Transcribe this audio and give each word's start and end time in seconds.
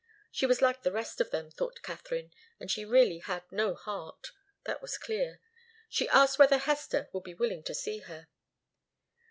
She 0.31 0.47
was 0.47 0.63
like 0.63 0.81
the 0.81 0.91
rest 0.91 1.21
of 1.21 1.29
them, 1.29 1.51
thought 1.51 1.83
Katharine, 1.83 2.33
and 2.59 2.71
she 2.71 2.85
really 2.85 3.19
had 3.19 3.43
no 3.51 3.75
heart. 3.75 4.31
That 4.63 4.81
was 4.81 4.97
clear. 4.97 5.39
She 5.89 6.09
asked 6.09 6.39
whether 6.39 6.57
Hester 6.57 7.07
would 7.13 7.21
be 7.23 7.35
willing 7.35 7.61
to 7.61 7.75
see 7.75 7.99
her. 7.99 8.27